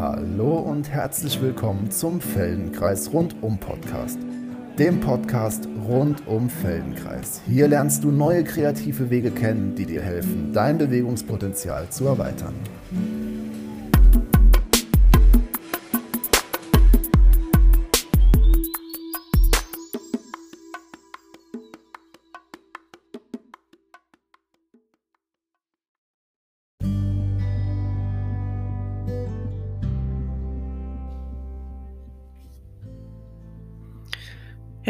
Hallo 0.00 0.60
und 0.60 0.88
herzlich 0.88 1.42
willkommen 1.42 1.90
zum 1.90 2.22
Feldenkreis 2.22 3.12
Rundum 3.12 3.58
Podcast. 3.58 4.18
Dem 4.78 4.98
Podcast 4.98 5.68
rund 5.86 6.26
um 6.26 6.48
Feldenkreis. 6.48 7.42
Hier 7.46 7.68
lernst 7.68 8.02
du 8.02 8.10
neue 8.10 8.42
kreative 8.42 9.10
Wege 9.10 9.30
kennen, 9.30 9.74
die 9.74 9.84
dir 9.84 10.00
helfen, 10.00 10.54
dein 10.54 10.78
Bewegungspotenzial 10.78 11.90
zu 11.90 12.06
erweitern. 12.06 12.54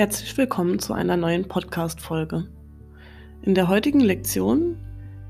Herzlich 0.01 0.35
willkommen 0.39 0.79
zu 0.79 0.95
einer 0.95 1.19
neuen 1.19 1.47
Podcast-Folge. 1.47 2.47
In 3.43 3.55
der 3.55 3.69
heutigen 3.69 4.01
Lektion 4.01 4.79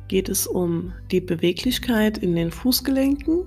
geht 0.07 0.29
es 0.29 0.47
um 0.47 0.93
die 1.11 1.21
Beweglichkeit 1.21 2.19
in 2.19 2.37
den 2.37 2.53
Fußgelenken. 2.53 3.47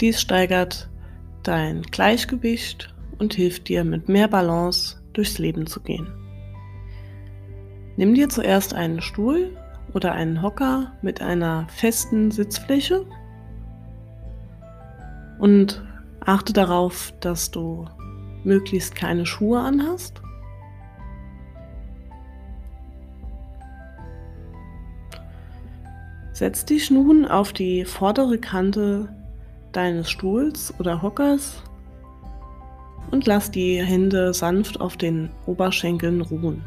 Dies 0.00 0.18
steigert 0.18 0.88
dein 1.42 1.82
Gleichgewicht 1.82 2.94
und 3.18 3.34
hilft 3.34 3.68
dir 3.68 3.84
mit 3.84 4.08
mehr 4.08 4.28
Balance 4.28 4.96
durchs 5.12 5.36
Leben 5.36 5.66
zu 5.66 5.80
gehen. 5.80 6.08
Nimm 7.98 8.14
dir 8.14 8.30
zuerst 8.30 8.72
einen 8.72 9.02
Stuhl 9.02 9.58
oder 9.92 10.12
einen 10.12 10.40
Hocker 10.40 10.96
mit 11.02 11.20
einer 11.20 11.66
festen 11.68 12.30
Sitzfläche 12.30 13.04
und 15.38 15.84
achte 16.20 16.54
darauf, 16.54 17.12
dass 17.20 17.50
du 17.50 17.84
möglichst 18.44 18.94
keine 18.94 19.26
Schuhe 19.26 19.60
anhast. 19.60 20.22
Setz 26.32 26.64
dich 26.64 26.90
nun 26.90 27.24
auf 27.24 27.52
die 27.52 27.84
vordere 27.84 28.38
Kante 28.38 29.08
deines 29.72 30.08
Stuhls 30.08 30.72
oder 30.78 31.02
Hockers 31.02 31.62
und 33.10 33.26
lass 33.26 33.50
die 33.50 33.82
Hände 33.82 34.32
sanft 34.32 34.80
auf 34.80 34.96
den 34.96 35.30
Oberschenkeln 35.46 36.20
ruhen. 36.20 36.64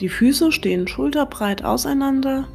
Die 0.00 0.10
Füße 0.10 0.52
stehen 0.52 0.86
schulterbreit 0.86 1.64
auseinander 1.64 2.46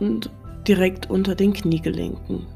und 0.00 0.30
direkt 0.66 1.10
unter 1.10 1.34
den 1.34 1.52
Kniegelenken. 1.52 2.46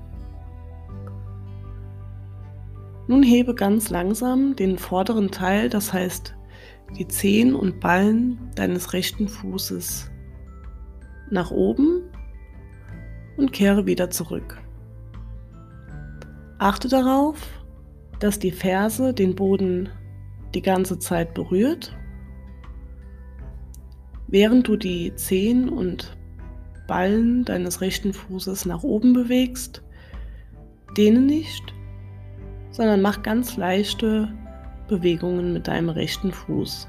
Nun 3.09 3.23
hebe 3.23 3.55
ganz 3.55 3.89
langsam 3.89 4.55
den 4.55 4.77
vorderen 4.77 5.31
Teil, 5.31 5.71
das 5.71 5.95
heißt 5.95 6.37
die 6.99 7.09
Zehen 7.09 7.55
und 7.55 7.81
Ballen 7.81 8.51
deines 8.55 8.93
rechten 8.93 9.29
Fußes 9.29 10.11
nach 11.31 11.51
oben 11.51 12.03
und 13.39 13.53
kehre 13.53 13.87
wieder 13.87 14.11
zurück. 14.11 14.61
Achte 16.59 16.89
darauf, 16.89 17.39
dass 18.21 18.39
die 18.39 18.51
Ferse 18.51 19.15
den 19.15 19.35
Boden 19.35 19.89
die 20.55 20.63
ganze 20.63 20.99
Zeit 20.99 21.33
berührt, 21.33 21.97
während 24.27 24.69
du 24.69 24.77
die 24.77 25.15
Zehen 25.15 25.71
und 25.71 26.15
Ballen 26.87 27.45
deines 27.45 27.81
rechten 27.81 28.13
Fußes 28.13 28.67
nach 28.67 28.83
oben 28.83 29.15
bewegst. 29.15 29.83
Dehne 30.97 31.21
nicht 31.21 31.75
sondern 32.79 33.03
mach 33.03 33.23
ganz 33.23 33.57
leichte 33.57 34.33
Bewegungen 34.87 35.53
mit 35.53 35.67
deinem 35.67 35.89
rechten 35.89 36.31
Fuß. 36.31 36.87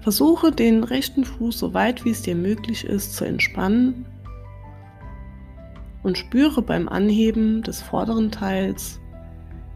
Versuche 0.00 0.52
den 0.52 0.84
rechten 0.84 1.24
Fuß 1.24 1.58
so 1.58 1.74
weit 1.74 2.04
wie 2.04 2.10
es 2.10 2.22
dir 2.22 2.36
möglich 2.36 2.84
ist 2.84 3.16
zu 3.16 3.24
entspannen 3.24 4.06
und 6.04 6.16
spüre 6.16 6.62
beim 6.62 6.88
Anheben 6.88 7.62
des 7.62 7.82
vorderen 7.82 8.30
Teils 8.30 9.00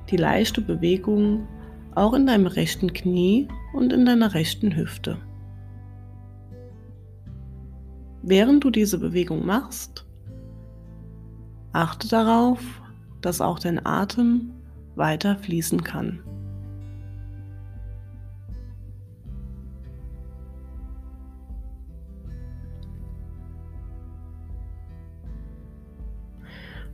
die 0.08 0.16
leichte 0.16 0.60
Bewegung 0.60 1.48
auch 1.96 2.14
in 2.14 2.26
deinem 2.26 2.46
rechten 2.46 2.92
Knie 2.92 3.48
und 3.74 3.92
in 3.92 4.06
deiner 4.06 4.34
rechten 4.34 4.76
Hüfte. 4.76 5.18
Während 8.22 8.62
du 8.62 8.70
diese 8.70 9.00
Bewegung 9.00 9.44
machst, 9.44 10.06
Achte 11.74 12.06
darauf, 12.06 12.60
dass 13.20 13.40
auch 13.40 13.58
dein 13.58 13.84
Atem 13.84 14.52
weiter 14.94 15.36
fließen 15.36 15.82
kann. 15.82 16.20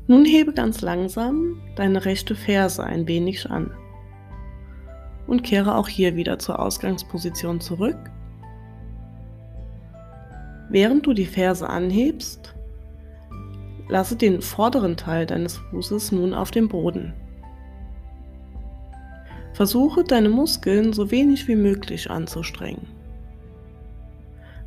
Nun 0.07 0.25
hebe 0.25 0.55
ganz 0.55 0.81
langsam 0.81 1.61
deine 1.77 2.07
rechte 2.07 2.35
Ferse 2.35 2.83
ein 2.83 3.07
wenig 3.07 3.51
an 3.51 3.71
und 5.27 5.43
kehre 5.43 5.75
auch 5.75 5.89
hier 5.89 6.17
wieder 6.17 6.39
zur 6.39 6.59
Ausgangsposition 6.59 7.61
zurück. 7.61 7.99
Während 10.71 11.05
du 11.05 11.13
die 11.13 11.27
Ferse 11.27 11.69
anhebst, 11.69 12.55
Lasse 13.91 14.15
den 14.15 14.41
vorderen 14.41 14.97
Teil 14.97 15.27
deines 15.27 15.59
Fußes 15.59 16.13
nun 16.13 16.33
auf 16.33 16.53
dem 16.53 16.69
Boden. 16.69 17.13
Versuche 19.53 20.05
deine 20.05 20.29
Muskeln 20.29 20.93
so 20.93 21.11
wenig 21.11 21.49
wie 21.49 21.57
möglich 21.57 22.09
anzustrengen. 22.09 22.87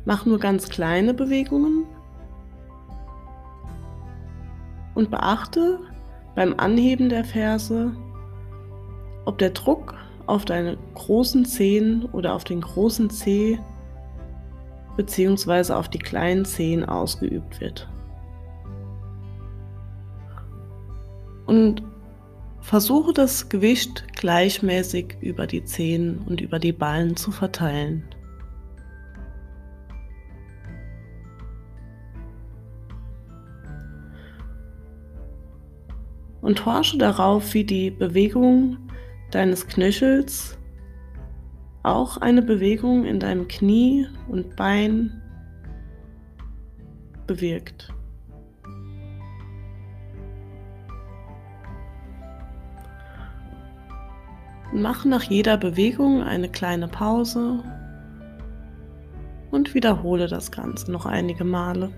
Mach 0.04 0.26
nur 0.26 0.38
ganz 0.38 0.68
kleine 0.68 1.14
Bewegungen 1.14 1.86
und 4.94 5.10
beachte 5.10 5.80
beim 6.34 6.54
Anheben 6.58 7.08
der 7.08 7.24
Ferse, 7.24 7.96
ob 9.24 9.38
der 9.38 9.50
Druck 9.50 9.94
auf 10.26 10.44
deine 10.44 10.76
großen 10.92 11.46
Zehen 11.46 12.04
oder 12.12 12.34
auf 12.34 12.44
den 12.44 12.60
großen 12.60 13.08
Zeh 13.08 13.58
bzw. 14.98 15.72
auf 15.72 15.88
die 15.88 15.98
kleinen 15.98 16.44
Zehen 16.44 16.84
ausgeübt 16.84 17.62
wird. 17.62 17.88
Und 21.54 21.82
versuche 22.60 23.12
das 23.12 23.48
Gewicht 23.48 24.04
gleichmäßig 24.14 25.16
über 25.20 25.46
die 25.46 25.64
Zehen 25.64 26.18
und 26.26 26.40
über 26.40 26.58
die 26.58 26.72
Ballen 26.72 27.16
zu 27.16 27.30
verteilen. 27.30 28.02
Und 36.40 36.60
forsche 36.60 36.98
darauf, 36.98 37.54
wie 37.54 37.64
die 37.64 37.90
Bewegung 37.90 38.76
deines 39.30 39.66
Knöchels 39.66 40.58
auch 41.84 42.16
eine 42.16 42.42
Bewegung 42.42 43.04
in 43.04 43.20
deinem 43.20 43.46
Knie 43.46 44.08
und 44.28 44.56
Bein 44.56 45.22
bewirkt. 47.26 47.94
Mach 54.76 55.04
nach 55.04 55.22
jeder 55.22 55.56
Bewegung 55.56 56.24
eine 56.24 56.48
kleine 56.48 56.88
Pause 56.88 57.62
und 59.52 59.72
wiederhole 59.72 60.26
das 60.26 60.50
Ganze 60.50 60.90
noch 60.90 61.06
einige 61.06 61.44
Male. 61.44 61.92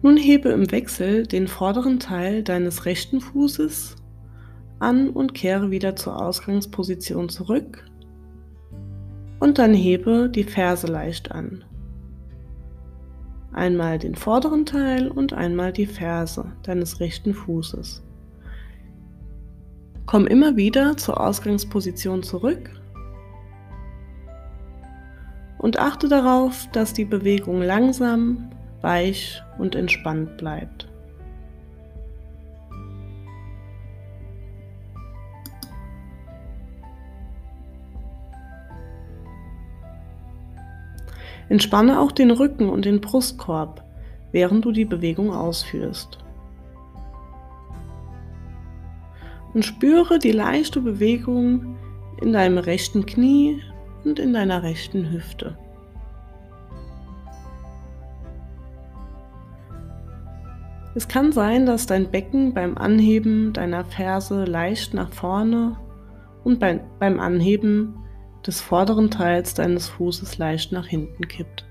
Nun 0.00 0.16
hebe 0.16 0.48
im 0.48 0.72
Wechsel 0.72 1.26
den 1.26 1.48
vorderen 1.48 2.00
Teil 2.00 2.42
deines 2.42 2.86
rechten 2.86 3.20
Fußes 3.20 3.96
an 4.78 5.10
und 5.10 5.34
kehre 5.34 5.70
wieder 5.70 5.96
zur 5.96 6.18
Ausgangsposition 6.24 7.28
zurück 7.28 7.89
und 9.40 9.58
dann 9.58 9.74
hebe 9.74 10.28
die 10.28 10.44
Ferse 10.44 10.86
leicht 10.86 11.32
an. 11.32 11.64
Einmal 13.52 13.98
den 13.98 14.14
vorderen 14.14 14.64
Teil 14.64 15.08
und 15.08 15.32
einmal 15.32 15.72
die 15.72 15.86
Ferse 15.86 16.52
deines 16.62 17.00
rechten 17.00 17.34
Fußes. 17.34 18.02
Komm 20.06 20.26
immer 20.26 20.56
wieder 20.56 20.96
zur 20.96 21.20
Ausgangsposition 21.20 22.22
zurück 22.22 22.70
und 25.58 25.78
achte 25.78 26.08
darauf, 26.08 26.68
dass 26.72 26.92
die 26.92 27.04
Bewegung 27.04 27.62
langsam 27.62 28.50
weich 28.82 29.42
und 29.58 29.74
entspannt 29.74 30.36
bleibt. 30.36 30.89
Entspanne 41.50 42.00
auch 42.00 42.12
den 42.12 42.30
Rücken 42.30 42.70
und 42.70 42.84
den 42.84 43.00
Brustkorb, 43.00 43.84
während 44.30 44.64
du 44.64 44.70
die 44.70 44.84
Bewegung 44.84 45.32
ausführst. 45.32 46.18
Und 49.52 49.64
spüre 49.64 50.20
die 50.20 50.30
leichte 50.30 50.80
Bewegung 50.80 51.76
in 52.22 52.32
deinem 52.32 52.58
rechten 52.58 53.04
Knie 53.04 53.60
und 54.04 54.20
in 54.20 54.32
deiner 54.32 54.62
rechten 54.62 55.10
Hüfte. 55.10 55.58
Es 60.94 61.08
kann 61.08 61.32
sein, 61.32 61.66
dass 61.66 61.86
dein 61.86 62.12
Becken 62.12 62.54
beim 62.54 62.78
Anheben 62.78 63.52
deiner 63.52 63.84
Ferse 63.84 64.44
leicht 64.44 64.94
nach 64.94 65.12
vorne 65.12 65.76
und 66.44 66.60
beim 66.60 67.18
Anheben 67.18 67.96
des 68.46 68.60
vorderen 68.60 69.10
Teils 69.10 69.54
deines 69.54 69.88
Fußes 69.88 70.38
leicht 70.38 70.72
nach 70.72 70.86
hinten 70.86 71.28
kippt. 71.28 71.66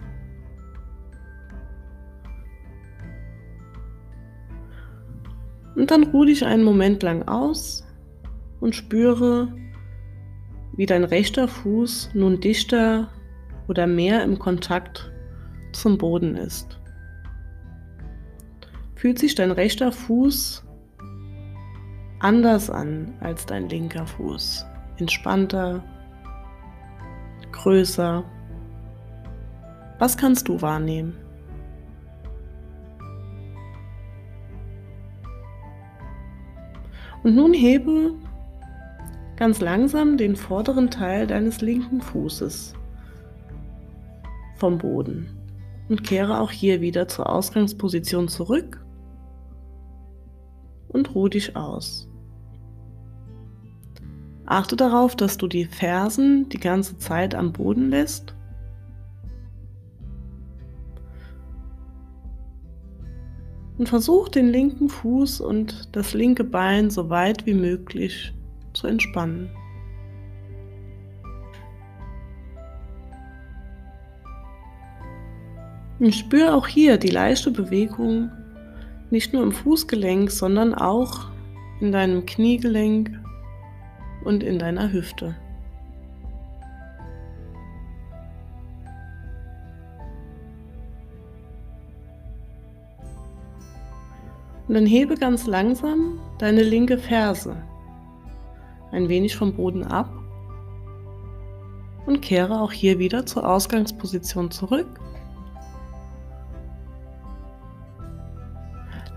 Und 5.75 5.91
dann 5.91 6.03
ruh 6.03 6.25
dich 6.25 6.45
einen 6.45 6.63
Moment 6.63 7.03
lang 7.03 7.27
aus 7.27 7.87
und 8.59 8.75
spüre, 8.75 9.53
wie 10.73 10.85
dein 10.85 11.03
rechter 11.03 11.47
Fuß 11.47 12.11
nun 12.13 12.41
dichter 12.41 13.09
oder 13.67 13.87
mehr 13.87 14.23
im 14.23 14.39
Kontakt 14.39 15.11
zum 15.71 15.97
Boden 15.97 16.35
ist. 16.35 16.79
Fühlt 18.95 19.19
sich 19.19 19.35
dein 19.35 19.51
rechter 19.51 19.91
Fuß 19.91 20.65
anders 22.19 22.69
an 22.69 23.13
als 23.21 23.45
dein 23.45 23.69
linker 23.69 24.05
Fuß? 24.05 24.65
Entspannter, 24.97 25.81
größer? 27.61 28.23
Was 29.97 30.15
kannst 30.15 30.47
du 30.47 30.61
wahrnehmen? 30.61 31.17
Und 37.23 37.35
nun 37.35 37.53
hebe 37.53 38.13
ganz 39.35 39.59
langsam 39.59 40.17
den 40.17 40.37
vorderen 40.37 40.89
Teil 40.89 41.27
deines 41.27 41.59
linken 41.59 42.01
Fußes 42.01 42.73
vom 44.55 44.77
Boden 44.77 45.37
und 45.89 46.03
kehre 46.03 46.39
auch 46.39 46.51
hier 46.51 46.79
wieder 46.79 47.07
zur 47.09 47.29
Ausgangsposition 47.29 48.29
zurück 48.29 48.83
und 50.87 51.13
ruh 51.13 51.27
dich 51.27 51.57
aus. 51.57 52.08
Achte 54.49 54.75
darauf, 54.75 55.15
dass 55.15 55.37
du 55.37 55.47
die 55.47 55.65
Fersen 55.65 56.49
die 56.49 56.59
ganze 56.59 56.97
Zeit 56.97 57.35
am 57.35 57.53
Boden 57.53 57.91
lässt. 57.91 58.33
Und 63.77 63.87
versuch 63.87 64.27
den 64.27 64.47
linken 64.47 64.89
Fuß 64.89 65.39
und 65.39 65.95
das 65.95 66.15
linke 66.15 66.43
Bein 66.43 66.89
so 66.89 67.11
weit 67.11 67.45
wie 67.45 67.53
möglich 67.53 68.33
zu 68.73 68.87
entspannen. 68.87 69.51
Und 75.99 76.15
spür 76.15 76.55
auch 76.55 76.65
hier 76.65 76.97
die 76.97 77.09
leichte 77.09 77.51
Bewegung, 77.51 78.31
nicht 79.11 79.31
nur 79.31 79.43
im 79.43 79.51
Fußgelenk, 79.51 80.31
sondern 80.31 80.73
auch 80.73 81.27
in 81.81 81.91
deinem 81.91 82.25
Kniegelenk 82.25 83.11
und 84.23 84.43
in 84.43 84.59
deiner 84.59 84.91
Hüfte. 84.91 85.35
Und 94.67 94.75
dann 94.75 94.85
hebe 94.85 95.15
ganz 95.15 95.47
langsam 95.47 96.19
deine 96.37 96.61
linke 96.61 96.99
Ferse 96.99 97.55
ein 98.91 99.09
wenig 99.09 99.35
vom 99.35 99.53
Boden 99.53 99.83
ab 99.83 100.11
und 102.05 102.21
kehre 102.21 102.61
auch 102.61 102.71
hier 102.71 102.99
wieder 102.99 103.25
zur 103.25 103.49
Ausgangsposition 103.49 104.51
zurück. 104.51 104.87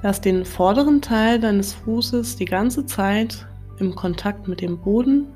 Lass 0.02 0.20
den 0.20 0.44
vorderen 0.44 1.00
Teil 1.00 1.38
deines 1.38 1.74
Fußes 1.74 2.36
die 2.36 2.44
ganze 2.44 2.86
Zeit 2.86 3.46
im 3.82 3.94
Kontakt 3.94 4.46
mit 4.48 4.60
dem 4.60 4.78
Boden. 4.78 5.26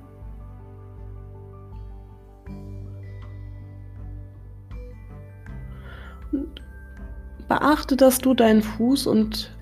Beachte, 7.49 7.97
dass 7.97 8.19
du 8.19 8.35
deinen 8.35 8.63
Fuß 8.63 9.07
und 9.07 9.53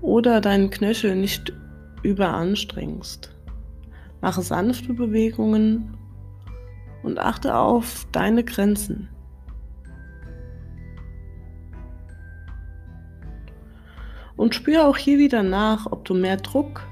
oder 0.00 0.40
deinen 0.40 0.70
Knöchel 0.70 1.14
nicht 1.16 1.52
überanstrengst. 2.02 3.34
Mache 4.20 4.42
sanfte 4.42 4.94
Bewegungen 4.94 5.96
und 7.02 7.18
achte 7.18 7.56
auf 7.56 8.06
deine 8.12 8.44
Grenzen. 8.44 9.08
Und 14.36 14.54
spüre 14.54 14.86
auch 14.86 14.96
hier 14.96 15.18
wieder 15.18 15.42
nach, 15.42 15.86
ob 15.86 16.04
du 16.04 16.14
mehr 16.14 16.36
Druck 16.36 16.82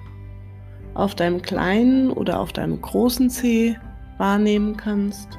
auf 1.00 1.14
deinem 1.14 1.41
kleinen 1.43 2.11
oder 2.11 2.41
auf 2.41 2.52
deinem 2.52 2.81
großen 2.81 3.31
Zeh 3.31 3.76
wahrnehmen 4.19 4.76
kannst. 4.76 5.38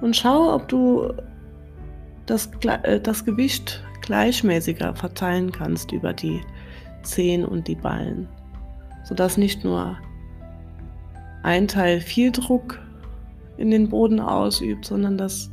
Und 0.00 0.16
schau, 0.16 0.54
ob 0.54 0.68
du 0.68 1.12
das, 2.26 2.50
äh, 2.82 3.00
das 3.00 3.24
Gewicht 3.24 3.82
gleichmäßiger 4.00 4.94
verteilen 4.94 5.52
kannst 5.52 5.92
über 5.92 6.12
die 6.12 6.40
Zehen 7.02 7.44
und 7.44 7.68
die 7.68 7.74
Ballen, 7.74 8.28
sodass 9.04 9.36
nicht 9.36 9.64
nur 9.64 9.96
ein 11.42 11.68
Teil 11.68 12.00
viel 12.00 12.32
Druck 12.32 12.80
in 13.56 13.70
den 13.70 13.88
Boden 13.88 14.20
ausübt, 14.20 14.84
sondern 14.84 15.16
dass, 15.18 15.50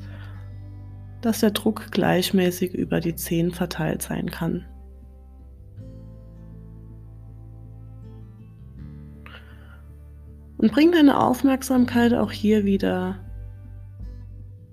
dass 1.22 1.40
der 1.40 1.52
Druck 1.52 1.92
gleichmäßig 1.92 2.74
über 2.74 3.00
die 3.00 3.16
Zehen 3.16 3.52
verteilt 3.52 4.02
sein 4.02 4.30
kann. 4.30 4.66
Und 10.58 10.72
bring 10.72 10.92
deine 10.92 11.20
Aufmerksamkeit 11.20 12.14
auch 12.14 12.32
hier 12.32 12.66
wieder 12.66 13.20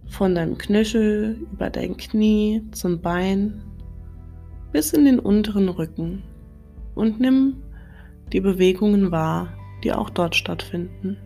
von 0.07 0.35
deinem 0.35 0.59
Knöchel 0.59 1.47
über 1.53 1.71
dein 1.71 1.97
Knie 1.97 2.63
zum 2.73 3.01
Bein 3.01 3.63
bis 4.73 4.93
in 4.93 5.05
den 5.05 5.19
unteren 5.19 5.69
Rücken 5.69 6.23
und 6.95 7.21
nimm 7.21 7.63
die 8.33 8.41
Bewegungen 8.41 9.11
wahr, 9.11 9.49
die 9.85 9.93
auch 9.93 10.11
dort 10.11 10.37
stattfinden. 10.37 11.17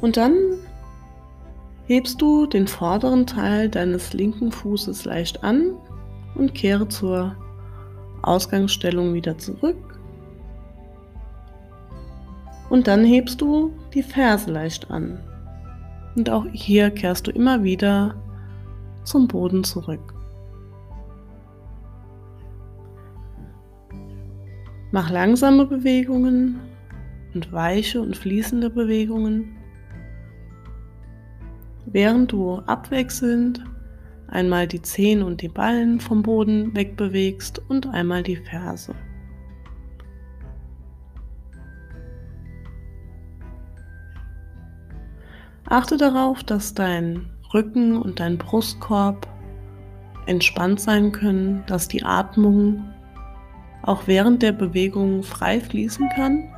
Und 0.00 0.16
dann 0.16 0.34
hebst 1.86 2.20
du 2.22 2.46
den 2.46 2.66
vorderen 2.66 3.26
Teil 3.26 3.68
deines 3.68 4.12
linken 4.12 4.52
Fußes 4.52 5.04
leicht 5.04 5.44
an 5.44 5.72
und 6.34 6.54
kehre 6.54 6.88
zur 6.88 7.36
Ausgangsstellung 8.22 9.12
wieder 9.14 9.36
zurück. 9.38 9.98
Und 12.70 12.86
dann 12.86 13.04
hebst 13.04 13.40
du 13.40 13.72
die 13.92 14.02
Ferse 14.02 14.50
leicht 14.52 14.90
an. 14.90 15.18
Und 16.14 16.30
auch 16.30 16.46
hier 16.52 16.90
kehrst 16.90 17.26
du 17.26 17.32
immer 17.32 17.62
wieder 17.64 18.14
zum 19.04 19.26
Boden 19.26 19.64
zurück. 19.64 20.14
Mach 24.92 25.10
langsame 25.10 25.66
Bewegungen 25.66 26.60
und 27.34 27.52
weiche 27.52 28.00
und 28.00 28.16
fließende 28.16 28.70
Bewegungen 28.70 29.56
während 31.86 32.32
du 32.32 32.58
abwechselnd 32.66 33.64
einmal 34.28 34.66
die 34.66 34.82
Zehen 34.82 35.22
und 35.22 35.42
die 35.42 35.48
Ballen 35.48 36.00
vom 36.00 36.22
Boden 36.22 36.74
wegbewegst 36.74 37.60
und 37.68 37.86
einmal 37.88 38.22
die 38.22 38.36
Ferse. 38.36 38.94
Achte 45.66 45.96
darauf, 45.96 46.42
dass 46.42 46.74
dein 46.74 47.30
Rücken 47.54 47.96
und 47.96 48.18
dein 48.18 48.38
Brustkorb 48.38 49.28
entspannt 50.26 50.80
sein 50.80 51.12
können, 51.12 51.62
dass 51.66 51.88
die 51.88 52.02
Atmung 52.02 52.84
auch 53.82 54.06
während 54.06 54.42
der 54.42 54.52
Bewegung 54.52 55.22
frei 55.22 55.60
fließen 55.60 56.08
kann. 56.10 56.48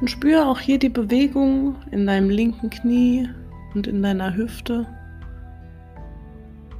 Und 0.00 0.10
spüre 0.10 0.46
auch 0.46 0.60
hier 0.60 0.78
die 0.78 0.90
Bewegung 0.90 1.76
in 1.90 2.06
deinem 2.06 2.28
linken 2.28 2.70
Knie 2.70 3.28
und 3.74 3.86
in 3.86 4.02
deiner 4.02 4.36
Hüfte 4.36 4.86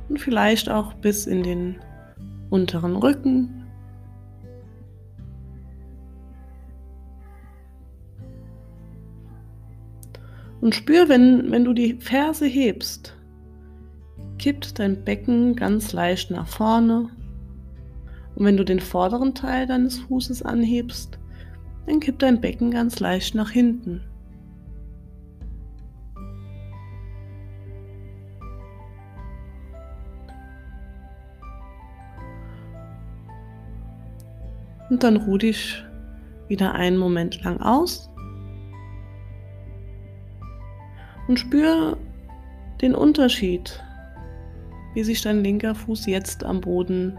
und 0.09 0.21
vielleicht 0.21 0.69
auch 0.69 0.95
bis 0.95 1.27
in 1.27 1.43
den 1.43 1.77
unteren 2.51 2.97
Rücken. 2.97 3.65
Und 10.61 10.75
spür, 10.75 11.09
wenn, 11.09 11.51
wenn 11.51 11.65
du 11.65 11.73
die 11.73 11.95
Ferse 11.95 12.47
hebst, 12.47 13.17
kippt 14.39 14.79
dein 14.79 15.05
Becken 15.05 15.55
ganz 15.55 15.93
leicht 15.93 16.31
nach 16.31 16.47
vorne. 16.49 17.11
Und 18.35 18.45
wenn 18.45 18.57
du 18.57 18.65
den 18.65 18.81
vorderen 18.81 19.35
Teil 19.35 19.67
deines 19.67 19.99
Fußes 19.99 20.43
anhebst, 20.43 21.16
dann 21.87 22.01
kippt 22.01 22.23
dein 22.23 22.41
Becken 22.41 22.71
ganz 22.71 23.01
leicht 23.01 23.35
nach 23.35 23.51
hinten. 23.51 24.03
Und 34.91 35.03
dann 35.03 35.17
ruh 35.17 35.39
dich 35.39 35.85
wieder 36.49 36.75
einen 36.75 36.97
Moment 36.97 37.43
lang 37.43 37.61
aus 37.61 38.09
und 41.27 41.41
spür 41.41 41.97
den 42.81 42.95
Unterschied, 42.95 43.83
wie 44.95 45.03
sich 45.03 45.23
dein 45.23 45.43
linker 45.43 45.75
Fuß 45.75 46.07
jetzt 46.07 46.45
am 46.45 46.61
Boden 46.61 47.19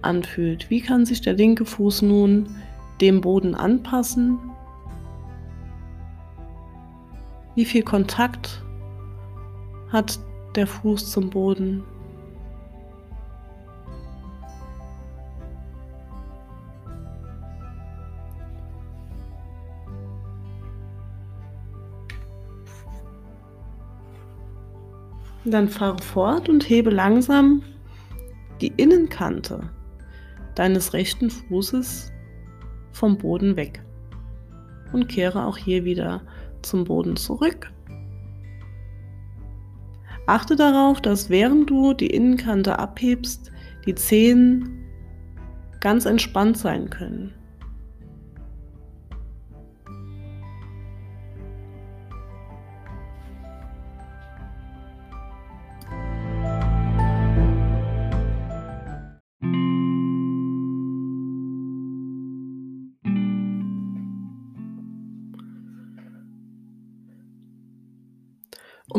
anfühlt. 0.00 0.70
Wie 0.70 0.80
kann 0.80 1.04
sich 1.04 1.20
der 1.20 1.34
linke 1.34 1.64
Fuß 1.64 2.02
nun 2.02 2.48
dem 3.00 3.20
Boden 3.20 3.54
anpassen? 3.54 4.38
Wie 7.54 7.64
viel 7.64 7.82
Kontakt 7.82 8.62
hat 9.90 10.18
der 10.54 10.66
Fuß 10.66 11.10
zum 11.10 11.30
Boden? 11.30 11.84
Dann 25.44 25.68
fahre 25.68 26.02
fort 26.02 26.48
und 26.48 26.68
hebe 26.68 26.90
langsam 26.90 27.62
die 28.60 28.72
Innenkante 28.76 29.70
deines 30.56 30.92
rechten 30.92 31.30
Fußes 31.30 32.12
vom 32.96 33.18
Boden 33.18 33.56
weg 33.56 33.82
und 34.92 35.08
kehre 35.08 35.44
auch 35.44 35.58
hier 35.58 35.84
wieder 35.84 36.22
zum 36.62 36.84
Boden 36.84 37.16
zurück. 37.16 37.70
Achte 40.26 40.56
darauf, 40.56 41.00
dass 41.00 41.30
während 41.30 41.70
du 41.70 41.92
die 41.92 42.08
Innenkante 42.08 42.78
abhebst, 42.78 43.52
die 43.84 43.94
Zehen 43.94 44.84
ganz 45.80 46.06
entspannt 46.06 46.56
sein 46.56 46.90
können. 46.90 47.32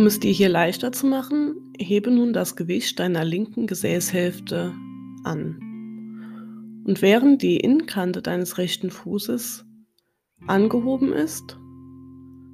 Um 0.08 0.10
es 0.10 0.22
dir 0.22 0.32
hier 0.32 0.48
leichter 0.48 0.94
zu 0.94 1.06
machen, 1.06 1.74
hebe 1.78 2.12
nun 2.12 2.32
das 2.32 2.56
Gewicht 2.56 2.98
deiner 2.98 3.26
linken 3.26 3.68
Gesäßhälfte 3.68 4.74
an. 5.26 5.60
Und 6.86 7.02
während 7.02 7.42
die 7.42 7.58
Innenkante 7.58 8.22
deines 8.22 8.58
rechten 8.58 8.90
Fußes 8.90 9.66
angehoben 10.48 11.12
ist, 11.12 11.60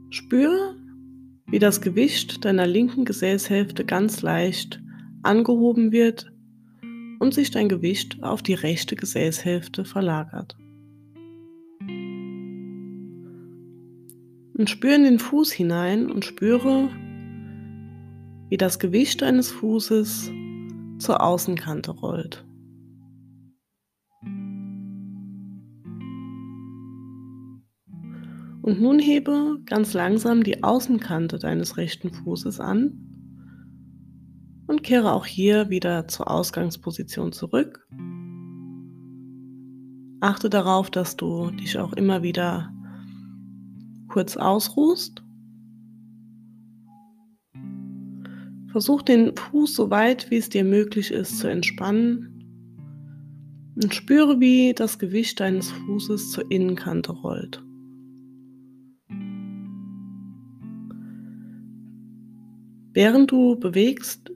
spür, 0.10 0.76
wie 1.46 1.60
das 1.60 1.82
Gewicht 1.82 2.44
deiner 2.44 2.66
linken 2.66 3.06
Gesäßhälfte 3.06 3.86
ganz 3.86 4.24
leicht 4.24 4.82
angehoben 5.22 5.92
wird 5.92 6.34
und 7.20 7.36
sich 7.36 7.52
dein 7.52 7.70
Gewicht 7.70 8.24
auf 8.24 8.42
die 8.42 8.56
rechte 8.56 8.96
Gesäßhälfte 8.96 9.86
verlagert. 9.86 10.58
Und 14.58 14.72
spüre 14.72 14.96
in 14.96 15.04
den 15.04 15.20
Fuß 15.20 15.52
hinein 15.52 16.10
und 16.10 16.26
spüre, 16.26 16.90
wie 18.54 18.58
das 18.58 18.78
Gewicht 18.78 19.24
deines 19.24 19.50
Fußes 19.50 20.32
zur 21.00 21.24
Außenkante 21.24 21.90
rollt. 21.90 22.46
Und 28.62 28.80
nun 28.80 29.00
hebe 29.00 29.58
ganz 29.66 29.96
langsam 29.96 30.44
die 30.44 30.64
Außenkante 30.64 31.40
deines 31.40 31.78
rechten 31.78 32.14
Fußes 32.14 32.60
an 32.60 32.94
und 34.68 34.84
kehre 34.84 35.14
auch 35.14 35.26
hier 35.26 35.72
wieder 35.72 36.08
zur 36.08 36.30
Ausgangsposition 36.30 37.32
zurück. 37.32 37.88
Achte 40.22 40.52
darauf, 40.52 40.92
dass 40.92 41.18
du 41.18 41.50
dich 41.50 41.80
auch 41.80 41.94
immer 41.94 42.22
wieder 42.22 42.72
kurz 44.10 44.38
ausruhst 44.38 45.24
Versuch 48.74 49.04
den 49.04 49.36
Fuß 49.36 49.76
so 49.76 49.92
weit 49.92 50.32
wie 50.32 50.38
es 50.38 50.50
dir 50.50 50.64
möglich 50.64 51.12
ist 51.12 51.38
zu 51.38 51.48
entspannen 51.48 52.44
und 53.76 53.94
spüre, 53.94 54.40
wie 54.40 54.74
das 54.74 54.98
Gewicht 54.98 55.40
deines 55.40 55.70
Fußes 55.70 56.32
zur 56.32 56.50
Innenkante 56.50 57.12
rollt. 57.12 57.64
Während 62.94 63.30
du 63.30 63.60
bewegst, 63.60 64.32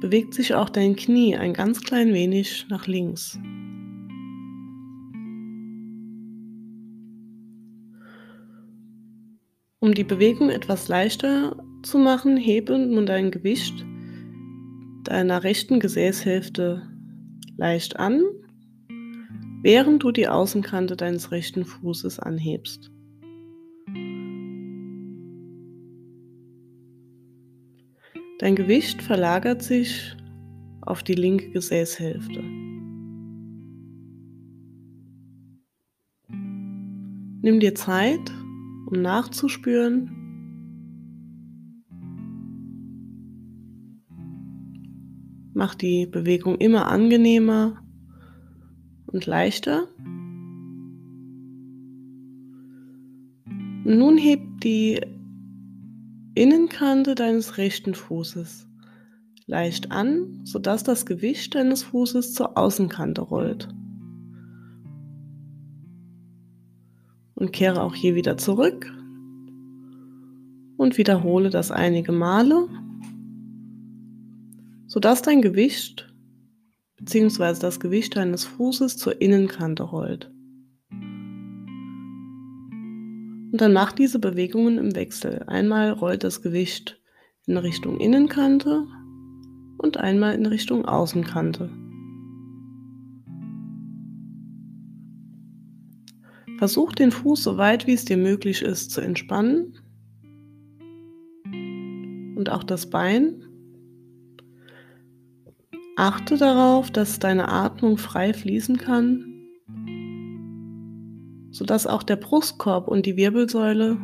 bewegt 0.00 0.34
sich 0.34 0.56
auch 0.56 0.68
dein 0.68 0.96
Knie 0.96 1.36
ein 1.36 1.54
ganz 1.54 1.80
klein 1.80 2.12
wenig 2.12 2.66
nach 2.70 2.88
links. 2.88 3.38
Um 9.78 9.94
die 9.94 10.04
Bewegung 10.04 10.50
etwas 10.50 10.88
leichter 10.88 11.56
zu 11.82 11.98
machen, 11.98 12.36
hebe 12.36 12.78
nun 12.78 13.06
dein 13.06 13.30
Gewicht 13.30 13.84
deiner 15.04 15.42
rechten 15.42 15.80
Gesäßhälfte 15.80 16.82
leicht 17.56 17.98
an, 17.98 18.22
während 19.62 20.02
du 20.02 20.12
die 20.12 20.28
Außenkante 20.28 20.96
deines 20.96 21.30
rechten 21.30 21.64
Fußes 21.64 22.18
anhebst. 22.18 22.90
Dein 28.38 28.56
Gewicht 28.56 29.02
verlagert 29.02 29.62
sich 29.62 30.16
auf 30.80 31.02
die 31.02 31.14
linke 31.14 31.50
Gesäßhälfte. 31.50 32.42
Nimm 37.44 37.60
dir 37.60 37.74
Zeit, 37.74 38.32
um 38.86 39.02
nachzuspüren, 39.02 40.21
Mach 45.54 45.74
die 45.74 46.06
Bewegung 46.06 46.56
immer 46.56 46.88
angenehmer 46.88 47.82
und 49.06 49.26
leichter. 49.26 49.88
nun 53.84 54.16
heb 54.16 54.60
die 54.60 55.00
Innenkante 56.34 57.14
deines 57.14 57.58
rechten 57.58 57.94
Fußes 57.94 58.68
leicht 59.46 59.90
an, 59.90 60.40
sodass 60.44 60.84
das 60.84 61.04
Gewicht 61.04 61.54
deines 61.54 61.82
Fußes 61.82 62.32
zur 62.32 62.56
Außenkante 62.56 63.20
rollt. 63.20 63.68
Und 67.34 67.52
kehre 67.52 67.82
auch 67.82 67.94
hier 67.94 68.14
wieder 68.14 68.36
zurück 68.36 68.90
und 70.76 70.96
wiederhole 70.96 71.50
das 71.50 71.70
einige 71.70 72.12
Male 72.12 72.68
sodass 74.92 75.22
dein 75.22 75.40
Gewicht 75.40 76.12
bzw. 76.98 77.58
das 77.58 77.80
Gewicht 77.80 78.14
deines 78.14 78.44
Fußes 78.44 78.98
zur 78.98 79.22
Innenkante 79.22 79.84
rollt. 79.84 80.30
Und 83.50 83.58
dann 83.58 83.72
mach 83.72 83.92
diese 83.92 84.18
Bewegungen 84.18 84.76
im 84.76 84.94
Wechsel. 84.94 85.44
Einmal 85.46 85.92
rollt 85.92 86.24
das 86.24 86.42
Gewicht 86.42 87.00
in 87.46 87.56
Richtung 87.56 88.00
Innenkante 88.00 88.86
und 89.78 89.96
einmal 89.96 90.34
in 90.34 90.44
Richtung 90.44 90.84
Außenkante. 90.84 91.70
Versuch 96.58 96.92
den 96.92 97.12
Fuß 97.12 97.42
so 97.42 97.56
weit 97.56 97.86
wie 97.86 97.94
es 97.94 98.04
dir 98.04 98.18
möglich 98.18 98.60
ist 98.60 98.90
zu 98.90 99.00
entspannen 99.00 99.72
und 102.36 102.50
auch 102.50 102.62
das 102.62 102.90
Bein 102.90 103.42
Achte 105.96 106.38
darauf, 106.38 106.90
dass 106.90 107.18
deine 107.18 107.48
Atmung 107.48 107.98
frei 107.98 108.32
fließen 108.32 108.78
kann, 108.78 109.26
sodass 111.50 111.86
auch 111.86 112.02
der 112.02 112.16
Brustkorb 112.16 112.88
und 112.88 113.04
die 113.04 113.16
Wirbelsäule 113.16 113.98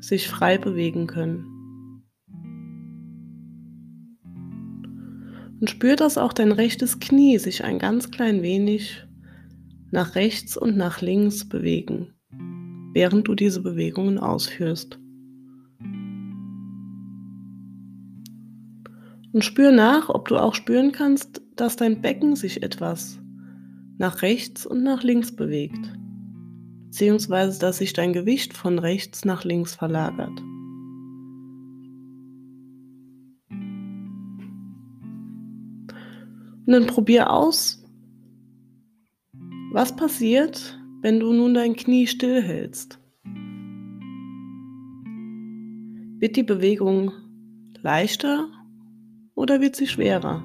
sich 0.00 0.28
frei 0.28 0.58
bewegen 0.58 1.06
können. 1.06 1.46
Und 5.60 5.70
spür, 5.70 5.96
dass 5.96 6.18
auch 6.18 6.32
dein 6.32 6.52
rechtes 6.52 7.00
Knie 7.00 7.38
sich 7.38 7.64
ein 7.64 7.78
ganz 7.78 8.10
klein 8.10 8.42
wenig 8.42 9.06
nach 9.90 10.14
rechts 10.14 10.56
und 10.56 10.76
nach 10.76 11.00
links 11.00 11.48
bewegen, 11.48 12.14
während 12.92 13.26
du 13.26 13.34
diese 13.34 13.62
Bewegungen 13.62 14.18
ausführst. 14.18 15.00
Und 19.32 19.44
spür 19.44 19.72
nach, 19.72 20.08
ob 20.08 20.28
du 20.28 20.36
auch 20.36 20.54
spüren 20.54 20.92
kannst, 20.92 21.42
dass 21.54 21.76
dein 21.76 22.00
Becken 22.00 22.34
sich 22.34 22.62
etwas 22.62 23.20
nach 23.98 24.22
rechts 24.22 24.64
und 24.64 24.82
nach 24.82 25.02
links 25.02 25.34
bewegt, 25.34 25.92
beziehungsweise 26.86 27.58
dass 27.58 27.78
sich 27.78 27.92
dein 27.92 28.12
Gewicht 28.12 28.54
von 28.54 28.78
rechts 28.78 29.24
nach 29.24 29.44
links 29.44 29.74
verlagert. 29.74 30.40
Und 36.66 36.72
dann 36.72 36.86
probier 36.86 37.30
aus, 37.30 37.82
was 39.72 39.96
passiert, 39.96 40.78
wenn 41.00 41.18
du 41.18 41.32
nun 41.32 41.54
dein 41.54 41.74
Knie 41.74 42.06
stillhältst? 42.06 42.98
Wird 46.20 46.36
die 46.36 46.42
Bewegung 46.42 47.12
leichter 47.80 48.48
oder 49.38 49.60
wird 49.60 49.76
sie 49.76 49.86
schwerer? 49.86 50.42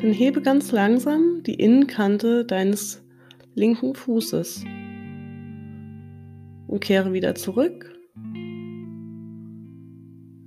Dann 0.00 0.12
hebe 0.12 0.40
ganz 0.40 0.72
langsam 0.72 1.42
die 1.44 1.54
Innenkante 1.54 2.46
deines 2.46 3.04
linken 3.54 3.94
Fußes 3.94 4.64
und 6.66 6.80
kehre 6.80 7.12
wieder 7.12 7.34
zurück. 7.34 7.94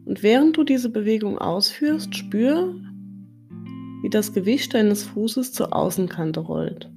Und 0.06 0.24
während 0.24 0.58
du 0.58 0.64
diese 0.64 0.90
Bewegung 0.90 1.38
ausführst, 1.38 2.16
spür, 2.16 2.76
wie 4.06 4.10
das 4.12 4.34
Gewicht 4.34 4.76
deines 4.76 5.02
Fußes 5.02 5.52
zur 5.52 5.76
Außenkante 5.76 6.40
rollt. 6.40 6.92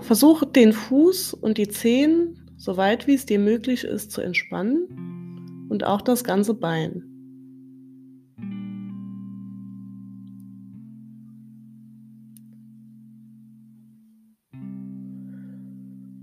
Versuche 0.00 0.44
den 0.44 0.72
Fuß 0.72 1.34
und 1.34 1.56
die 1.56 1.68
Zehen, 1.68 2.50
so 2.56 2.76
weit 2.76 3.06
wie 3.06 3.14
es 3.14 3.26
dir 3.26 3.38
möglich 3.38 3.84
ist, 3.84 4.10
zu 4.10 4.22
entspannen 4.22 5.68
und 5.68 5.84
auch 5.84 6.02
das 6.02 6.24
ganze 6.24 6.54
Bein. 6.54 7.04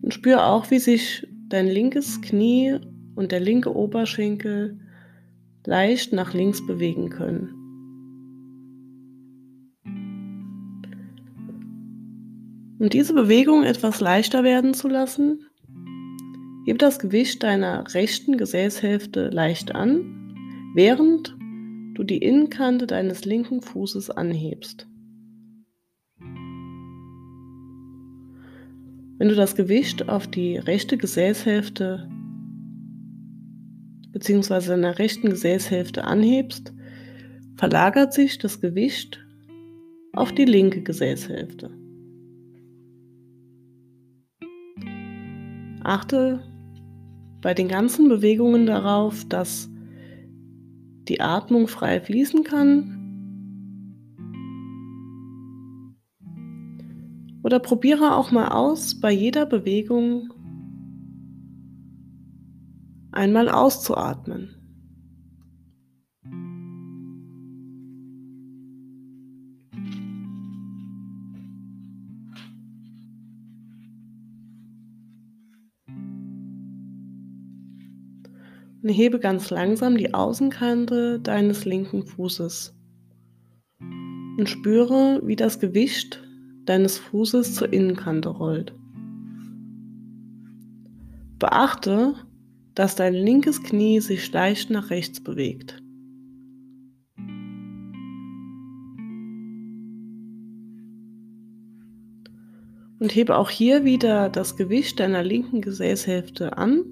Und 0.02 0.14
spür 0.14 0.48
auch, 0.48 0.70
wie 0.70 0.80
sich 0.80 1.26
dein 1.48 1.68
linkes 1.68 2.20
Knie 2.20 2.78
und 3.16 3.32
der 3.32 3.40
linke 3.40 3.74
Oberschenkel 3.74 4.82
leicht 5.68 6.14
nach 6.14 6.34
links 6.34 6.66
bewegen 6.66 7.10
können. 7.10 7.50
Um 12.78 12.90
diese 12.90 13.14
Bewegung 13.14 13.64
etwas 13.64 14.02
leichter 14.02 14.44
werden 14.44 14.74
zu 14.74 14.88
lassen, 14.88 15.46
heb 16.66 16.80
das 16.80 17.00
Gewicht 17.00 17.42
deiner 17.44 17.94
rechten 17.94 18.38
Gesäßhälfte 18.38 19.30
leicht 19.30 19.74
an, 19.74 20.72
während 20.74 21.36
du 21.94 22.04
die 22.04 22.18
Innenkante 22.18 22.86
deines 22.88 23.24
linken 23.24 23.62
Fußes 23.62 24.10
anhebst. 24.10 24.88
Wenn 29.18 29.30
du 29.30 29.36
das 29.36 29.56
Gewicht 29.56 30.10
auf 30.10 30.28
die 30.28 30.58
rechte 30.58 30.98
Gesäßhälfte 30.98 32.10
bzw. 34.16 34.70
deiner 34.70 34.98
rechten 34.98 35.30
Gesäßhälfte 35.30 36.06
anhebst, 36.06 36.74
verlagert 37.58 38.14
sich 38.14 38.38
das 38.38 38.62
Gewicht 38.62 39.20
auf 40.14 40.32
die 40.32 40.46
linke 40.46 40.82
Gesäßhälfte. 40.82 41.70
Achte 45.84 46.42
bei 47.42 47.54
den 47.54 47.68
ganzen 47.68 48.08
Bewegungen 48.08 48.66
darauf, 48.66 49.26
dass 49.26 49.70
die 51.10 51.20
Atmung 51.20 51.68
frei 51.68 52.00
fließen 52.00 52.46
kann 52.46 52.96
Oder 57.44 57.60
probiere 57.60 58.16
auch 58.16 58.32
mal 58.32 58.48
aus, 58.48 59.00
bei 59.00 59.12
jeder 59.12 59.46
Bewegung 59.46 60.34
einmal 63.16 63.50
auszuatmen. 63.50 64.56
Und 78.84 78.90
hebe 78.90 79.20
ganz 79.20 79.50
langsam 79.50 79.98
die 79.98 80.14
Außenkante 80.14 81.20
deines 81.20 81.66
linken 81.66 82.06
Fußes 82.06 82.76
und 84.38 84.48
spüre, 84.48 85.22
wie 85.24 85.36
das 85.36 85.60
Gewicht 85.60 86.22
deines 86.66 87.00
Fußes 87.00 87.56
zur 87.56 87.72
Innenkante 87.74 88.30
rollt. 88.30 88.76
Beachte, 91.40 92.16
dass 92.76 92.96
dein 92.96 93.14
linkes 93.14 93.64
Knie 93.64 94.02
sich 94.02 94.32
leicht 94.32 94.70
nach 94.70 94.90
rechts 94.90 95.22
bewegt. 95.22 95.82
Und 103.00 103.14
hebe 103.14 103.38
auch 103.38 103.50
hier 103.50 103.86
wieder 103.86 104.30
das 104.30 104.58
Gewicht 104.58 105.00
deiner 105.00 105.24
linken 105.24 105.62
Gesäßhälfte 105.62 106.58
an, 106.58 106.84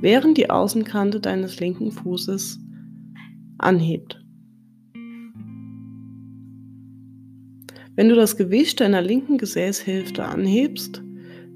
während 0.00 0.38
die 0.38 0.50
Außenkante 0.50 1.20
deines 1.20 1.58
linken 1.60 1.90
Fußes 1.90 2.60
anhebt. 3.58 4.22
Wenn 7.96 8.10
du 8.10 8.14
das 8.14 8.36
Gewicht 8.36 8.80
deiner 8.80 9.00
linken 9.00 9.38
Gesäßhälfte 9.38 10.24
anhebst, 10.26 11.02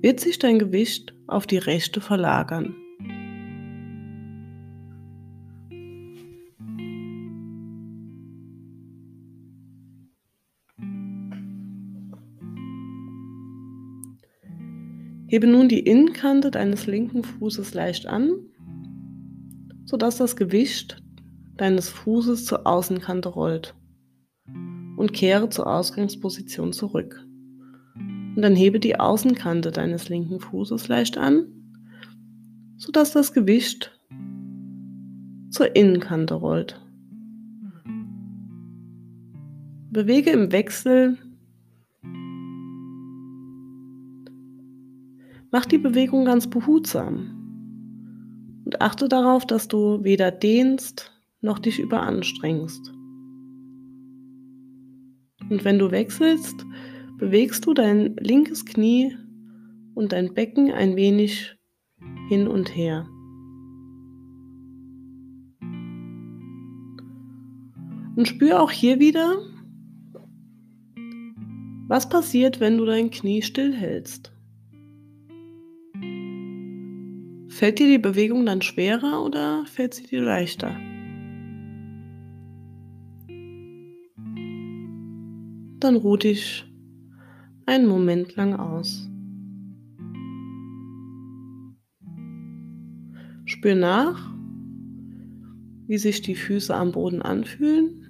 wird 0.00 0.20
sich 0.20 0.38
dein 0.38 0.58
Gewicht 0.58 1.14
auf 1.26 1.46
die 1.46 1.58
rechte 1.58 2.00
verlagern. 2.00 2.74
Hebe 15.30 15.46
nun 15.46 15.68
die 15.68 15.78
Innenkante 15.78 16.50
deines 16.50 16.88
linken 16.88 17.22
Fußes 17.22 17.72
leicht 17.72 18.04
an, 18.08 18.32
sodass 19.84 20.16
das 20.16 20.34
Gewicht 20.34 21.00
deines 21.56 21.88
Fußes 21.88 22.46
zur 22.46 22.66
Außenkante 22.66 23.28
rollt 23.28 23.76
und 24.96 25.12
kehre 25.12 25.48
zur 25.48 25.68
Ausgangsposition 25.68 26.72
zurück. 26.72 27.24
Und 27.94 28.42
dann 28.42 28.56
hebe 28.56 28.80
die 28.80 28.98
Außenkante 28.98 29.70
deines 29.70 30.08
linken 30.08 30.40
Fußes 30.40 30.88
leicht 30.88 31.16
an, 31.16 31.46
sodass 32.76 33.12
das 33.12 33.32
Gewicht 33.32 33.96
zur 35.50 35.76
Innenkante 35.76 36.34
rollt. 36.34 36.84
Bewege 39.92 40.30
im 40.30 40.50
Wechsel. 40.50 41.18
Mach 45.52 45.66
die 45.66 45.78
Bewegung 45.78 46.24
ganz 46.24 46.48
behutsam. 46.48 47.36
Und 48.64 48.80
achte 48.80 49.08
darauf, 49.08 49.46
dass 49.46 49.66
du 49.66 50.04
weder 50.04 50.30
dehnst 50.30 51.12
noch 51.40 51.58
dich 51.58 51.80
überanstrengst. 51.80 52.92
Und 55.48 55.64
wenn 55.64 55.78
du 55.78 55.90
wechselst, 55.90 56.64
bewegst 57.18 57.66
du 57.66 57.74
dein 57.74 58.14
linkes 58.16 58.64
Knie 58.64 59.16
und 59.94 60.12
dein 60.12 60.34
Becken 60.34 60.70
ein 60.70 60.94
wenig 60.94 61.56
hin 62.28 62.46
und 62.46 62.76
her. 62.76 63.08
Und 68.16 68.28
spür 68.28 68.62
auch 68.62 68.70
hier 68.70 69.00
wieder, 69.00 69.38
was 71.88 72.08
passiert, 72.08 72.60
wenn 72.60 72.78
du 72.78 72.84
dein 72.84 73.10
Knie 73.10 73.42
stillhältst. 73.42 74.32
Fällt 77.60 77.78
dir 77.78 77.88
die 77.88 77.98
Bewegung 77.98 78.46
dann 78.46 78.62
schwerer 78.62 79.22
oder 79.22 79.66
fällt 79.66 79.92
sie 79.92 80.06
dir 80.06 80.22
leichter? 80.22 80.74
Dann 85.78 85.96
ruh 85.96 86.16
dich 86.16 86.64
einen 87.66 87.86
Moment 87.86 88.34
lang 88.36 88.54
aus. 88.54 89.06
Spür 93.44 93.74
nach, 93.74 94.34
wie 95.86 95.98
sich 95.98 96.22
die 96.22 96.36
Füße 96.36 96.74
am 96.74 96.92
Boden 96.92 97.20
anfühlen. 97.20 98.06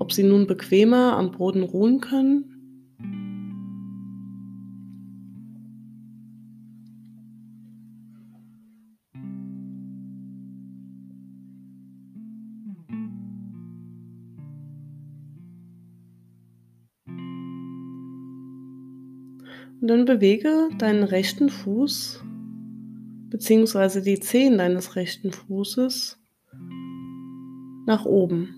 Ob 0.00 0.12
sie 0.12 0.24
nun 0.24 0.48
bequemer 0.48 1.16
am 1.16 1.30
Boden 1.30 1.62
ruhen 1.62 2.00
können 2.00 2.55
Und 19.86 19.90
dann 19.90 20.04
bewege 20.04 20.68
deinen 20.78 21.04
rechten 21.04 21.48
Fuß 21.48 22.20
bzw. 23.30 24.00
die 24.00 24.18
Zehen 24.18 24.58
deines 24.58 24.96
rechten 24.96 25.30
Fußes 25.30 26.20
nach 27.86 28.04
oben. 28.04 28.48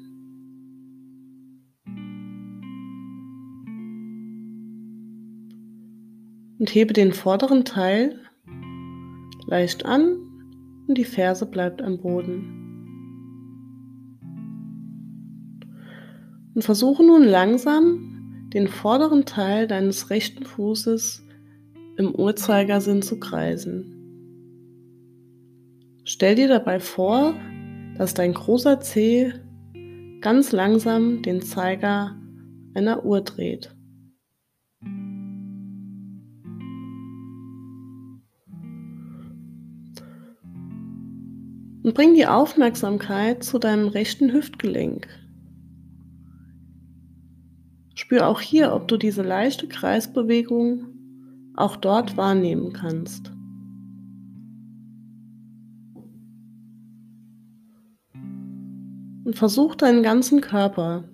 Und 6.58 6.74
hebe 6.74 6.94
den 6.94 7.12
vorderen 7.12 7.66
Teil 7.66 8.18
leicht 9.48 9.84
an 9.84 10.16
und 10.86 10.96
die 10.96 11.04
Ferse 11.04 11.44
bleibt 11.44 11.82
am 11.82 12.00
Boden. 12.00 12.54
Und 16.54 16.62
versuche 16.62 17.04
nun 17.04 17.24
langsam 17.24 18.17
den 18.52 18.68
vorderen 18.68 19.24
Teil 19.26 19.66
deines 19.66 20.10
rechten 20.10 20.44
Fußes 20.44 21.24
im 21.96 22.14
Uhrzeigersinn 22.14 23.02
zu 23.02 23.20
kreisen. 23.20 23.94
Stell 26.04 26.36
dir 26.36 26.48
dabei 26.48 26.80
vor, 26.80 27.34
dass 27.98 28.14
dein 28.14 28.32
großer 28.32 28.80
Zeh 28.80 29.34
ganz 30.20 30.52
langsam 30.52 31.22
den 31.22 31.42
Zeiger 31.42 32.16
einer 32.74 33.04
Uhr 33.04 33.20
dreht. 33.20 33.74
Und 41.82 41.94
bring 41.94 42.14
die 42.14 42.26
Aufmerksamkeit 42.26 43.42
zu 43.42 43.58
deinem 43.58 43.88
rechten 43.88 44.32
Hüftgelenk. 44.32 45.08
Spür 48.08 48.26
auch 48.26 48.40
hier, 48.40 48.72
ob 48.72 48.88
du 48.88 48.96
diese 48.96 49.20
leichte 49.20 49.68
Kreisbewegung 49.68 50.86
auch 51.56 51.76
dort 51.76 52.16
wahrnehmen 52.16 52.72
kannst. 52.72 53.30
Und 59.26 59.34
versuch 59.34 59.74
deinen 59.74 60.02
ganzen 60.02 60.40
Körper, 60.40 61.04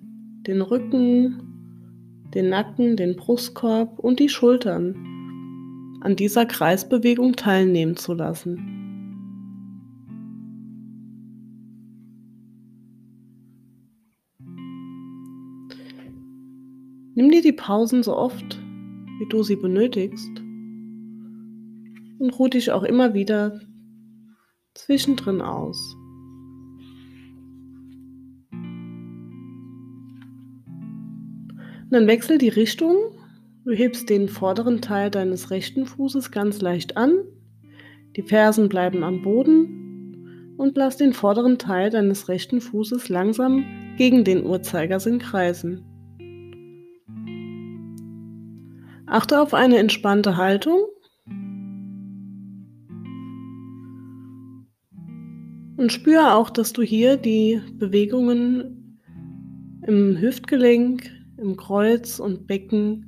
den 0.47 0.61
Rücken, 0.61 2.23
den 2.33 2.47
Nacken, 2.47 2.95
den 2.95 3.17
Brustkorb 3.17 3.99
und 3.99 4.21
die 4.21 4.29
Schultern 4.29 4.95
an 5.99 6.15
dieser 6.15 6.45
Kreisbewegung 6.45 7.35
teilnehmen 7.35 7.97
zu 7.97 8.13
lassen. 8.13 8.84
Nimm 17.17 17.31
dir 17.31 17.41
die 17.41 17.53
Pausen 17.53 18.03
so 18.03 18.17
oft, 18.17 18.61
wie 19.19 19.27
du 19.29 19.41
sie 19.41 19.55
benötigst 19.55 20.37
und 22.19 22.37
ruh 22.37 22.49
dich 22.49 22.71
auch 22.71 22.83
immer 22.83 23.13
wieder 23.13 23.61
zwischendrin 24.73 25.41
aus. 25.41 25.95
Und 31.83 31.91
dann 31.91 32.07
wechsel 32.07 32.37
die 32.37 32.49
Richtung. 32.49 32.97
Du 33.63 33.71
hebst 33.71 34.09
den 34.09 34.27
vorderen 34.27 34.81
Teil 34.81 35.09
deines 35.09 35.51
rechten 35.51 35.85
Fußes 35.85 36.31
ganz 36.31 36.59
leicht 36.59 36.97
an. 36.97 37.13
Die 38.17 38.23
Fersen 38.23 38.67
bleiben 38.67 39.03
am 39.05 39.21
Boden 39.21 40.55
und 40.57 40.75
lass 40.75 40.97
den 40.97 41.13
vorderen 41.13 41.59
Teil 41.59 41.89
deines 41.91 42.27
rechten 42.27 42.59
Fußes 42.59 43.07
langsam 43.07 43.63
gegen 43.97 44.25
den 44.25 44.45
Uhrzeigersinn 44.45 45.19
kreisen. 45.19 45.94
Achte 49.15 49.39
auf 49.39 49.53
eine 49.53 49.77
entspannte 49.77 50.35
Haltung. 50.35 50.77
Und 55.77 55.93
spüre 55.93 56.33
auch, 56.33 56.49
dass 56.49 56.73
du 56.73 56.81
hier 56.81 57.15
die 57.15 57.61
Bewegungen 57.75 58.99
im 59.87 60.17
Hüftgelenk, 60.19 61.09
im 61.37 61.55
Kreuz 61.55 62.19
und 62.19 62.45
Becken 62.45 63.05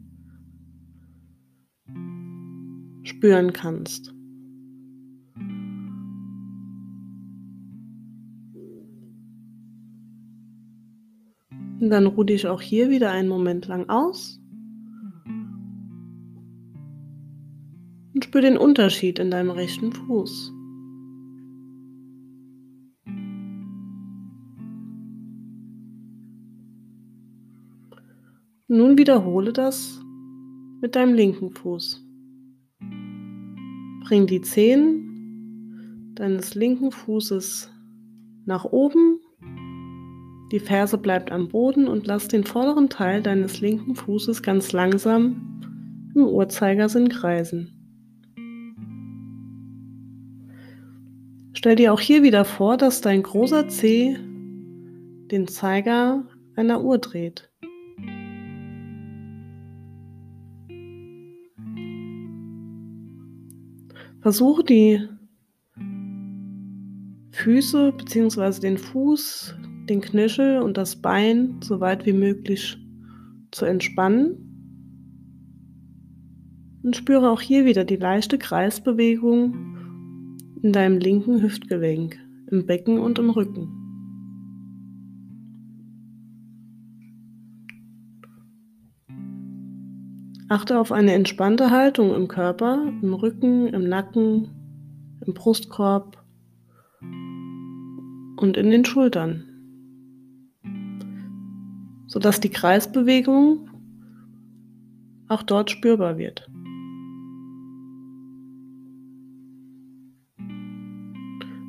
spüren 3.04 3.52
kannst. 3.52 4.14
Und 11.82 11.90
dann 11.90 12.06
ruh 12.06 12.24
dich 12.24 12.48
auch 12.48 12.62
hier 12.62 12.90
wieder 12.90 13.12
einen 13.12 13.28
Moment 13.28 13.68
lang 13.68 13.90
aus. 13.90 14.40
Und 18.18 18.26
spür 18.26 18.42
den 18.42 18.58
Unterschied 18.58 19.20
in 19.20 19.30
deinem 19.30 19.52
rechten 19.52 19.94
Fuß. 19.94 20.52
Nun 28.70 28.98
wiederhole 28.98 29.54
das 29.54 30.02
mit 30.82 30.96
deinem 30.96 31.14
linken 31.14 31.52
Fuß. 31.52 32.04
Bring 34.08 34.26
die 34.26 34.42
Zehen 34.42 36.16
deines 36.16 36.56
linken 36.56 36.90
Fußes 36.90 37.72
nach 38.46 38.66
oben. 38.66 39.20
Die 40.52 40.60
Ferse 40.60 40.98
bleibt 40.98 41.32
am 41.32 41.50
Boden 41.50 41.88
und 41.88 42.08
lass 42.08 42.28
den 42.28 42.46
vorderen 42.46 42.90
Teil 42.90 43.22
deines 43.22 43.62
linken 43.62 43.94
Fußes 43.94 44.42
ganz 44.42 44.72
langsam 44.72 45.62
im 46.16 46.26
Uhrzeigersinn 46.26 47.10
kreisen. 47.10 47.77
Stell 51.68 51.76
dir 51.76 51.92
auch 51.92 52.00
hier 52.00 52.24
wieder 52.24 52.46
vor, 52.46 52.78
dass 52.78 53.02
dein 53.02 53.22
großer 53.22 53.68
Zeh 53.68 54.16
den 55.30 55.50
Zeiger 55.50 56.26
einer 56.56 56.82
Uhr 56.82 56.98
dreht. 56.98 57.52
Versuche 64.22 64.64
die 64.64 65.10
Füße 67.32 67.92
bzw. 67.92 68.62
den 68.62 68.78
Fuß, 68.78 69.54
den 69.90 70.00
Knöchel 70.00 70.62
und 70.62 70.78
das 70.78 70.96
Bein 70.96 71.60
so 71.62 71.82
weit 71.82 72.06
wie 72.06 72.14
möglich 72.14 72.78
zu 73.52 73.66
entspannen. 73.66 74.38
Und 76.82 76.96
spüre 76.96 77.30
auch 77.30 77.42
hier 77.42 77.66
wieder 77.66 77.84
die 77.84 77.98
leichte 77.98 78.38
Kreisbewegung 78.38 79.77
in 80.68 80.74
deinem 80.74 80.98
linken 80.98 81.42
Hüftgelenk, 81.42 82.20
im 82.52 82.66
Becken 82.66 83.00
und 83.00 83.18
im 83.20 83.30
Rücken. 83.30 83.70
Achte 90.50 90.78
auf 90.78 90.92
eine 90.92 91.14
entspannte 91.14 91.72
Haltung 91.72 92.14
im 92.14 92.28
Körper, 92.28 92.92
im 93.02 93.14
Rücken, 93.14 93.68
im 93.68 93.88
Nacken, 93.88 94.50
im 95.26 95.34
Brustkorb 95.34 96.22
und 97.00 98.58
in 98.58 98.70
den 98.70 98.84
Schultern, 98.84 99.46
sodass 102.08 102.42
die 102.42 102.50
Kreisbewegung 102.50 103.70
auch 105.30 105.44
dort 105.44 105.72
spürbar 105.72 106.18
wird. 106.18 106.50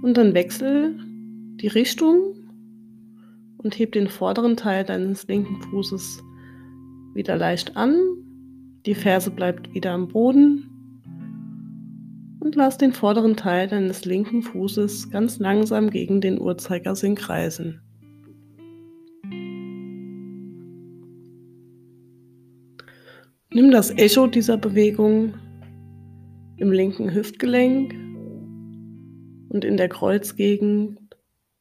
Und 0.03 0.17
dann 0.17 0.35
wechsel 0.35 0.97
die 1.61 1.67
Richtung 1.67 2.35
und 3.59 3.79
heb 3.79 3.93
den 3.93 4.09
vorderen 4.09 4.57
Teil 4.57 4.85
deines 4.85 5.27
linken 5.27 5.61
Fußes 5.63 6.23
wieder 7.15 7.37
leicht 7.37 7.77
an. 7.77 7.97
Die 8.87 8.95
Ferse 8.95 9.31
bleibt 9.31 9.75
wieder 9.75 9.93
am 9.93 10.09
Boden. 10.09 10.71
Und 12.41 12.55
lass 12.55 12.79
den 12.79 12.93
vorderen 12.93 13.37
Teil 13.37 13.67
deines 13.67 14.05
linken 14.05 14.43
Fußes 14.43 15.11
ganz 15.11 15.39
langsam 15.41 15.91
gegen 15.91 16.21
den 16.21 16.41
Uhrzeigersinn 16.41 17.17
kreisen. 17.17 17.81
Nimm 23.51 23.73
das 23.73 23.91
Echo 23.91 24.29
dieser 24.29 24.57
Bewegung 24.57 25.35
im 26.59 26.71
linken 26.71 27.13
Hüftgelenk 27.13 28.08
und 29.49 29.65
in 29.65 29.77
der 29.77 29.89
Kreuzgegend 29.89 30.99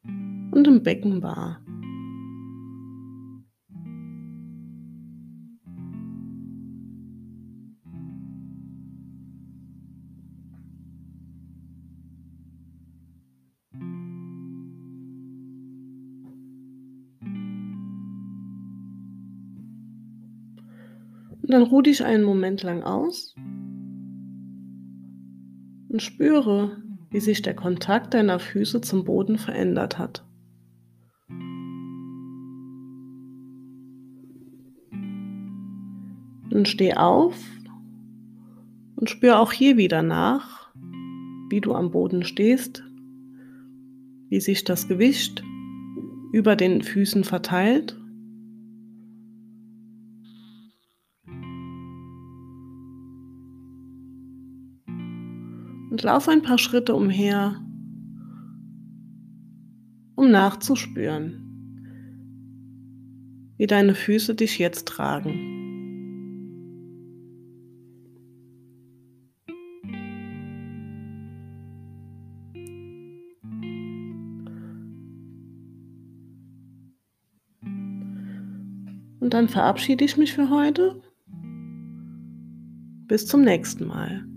und 0.04 0.68
im 0.68 0.84
Becken 0.84 1.22
wahr. 1.24 1.62
Und 21.42 21.54
dann 21.54 21.64
ruh 21.64 21.82
dich 21.82 22.04
einen 22.04 22.26
Moment 22.26 22.62
lang 22.64 22.84
aus 22.84 23.34
und 25.88 26.02
spüre, 26.02 26.84
wie 27.18 27.22
sich 27.22 27.42
der 27.42 27.56
Kontakt 27.56 28.14
deiner 28.14 28.38
Füße 28.38 28.80
zum 28.82 29.04
Boden 29.04 29.40
verändert 29.40 29.98
hat. 29.98 30.24
Nun 36.52 36.68
steh 36.68 36.94
auf 36.94 37.34
und 38.98 39.10
spür 39.10 39.40
auch 39.40 39.52
hier 39.52 39.78
wieder 39.78 40.04
nach, 40.04 40.72
wie 41.50 41.60
du 41.60 41.74
am 41.74 41.90
Boden 41.90 42.24
stehst, 42.24 42.84
wie 44.30 44.40
sich 44.40 44.64
das 44.64 44.88
Gewicht 44.88 45.44
über 46.32 46.56
den 46.56 46.84
Füßen 46.84 47.24
verteilt 47.24 47.97
und 55.98 56.04
lauf 56.04 56.30
ein 56.30 56.44
paar 56.44 56.60
Schritte 56.60 56.94
umher, 56.94 57.60
um 60.14 60.30
nachzuspüren, 60.30 61.42
wie 63.58 63.66
deine 63.66 63.96
Füße 63.96 64.36
dich 64.36 64.60
jetzt 64.60 64.88
tragen. 64.88 65.56
Und 79.20 79.34
dann 79.34 79.50
verabschiede 79.50 80.06
ich 80.06 80.16
mich 80.16 80.34
für 80.34 80.52
heute. 80.52 81.02
Bis 83.08 83.26
zum 83.26 83.42
nächsten 83.42 83.88
Mal. 83.88 84.28